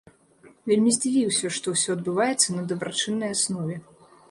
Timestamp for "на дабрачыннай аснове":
2.59-3.75